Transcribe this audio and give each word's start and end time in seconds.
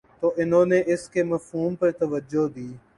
تو 0.19 0.27
انہوں 0.37 0.65
نے 0.65 0.81
اس 0.93 1.07
کے 1.09 1.23
مفہوم 1.23 1.75
پر 1.75 1.91
توجہ 1.93 2.47
دی 2.55 2.67